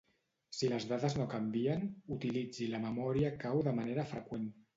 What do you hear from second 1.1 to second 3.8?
no canvien, utilitzi la memòria cau de